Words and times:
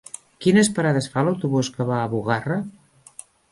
Quines 0.45 0.69
parades 0.77 1.09
fa 1.17 1.25
l'autobús 1.27 1.71
que 1.77 1.89
va 1.93 2.01
a 2.01 2.09
Bugarra? 2.17 2.61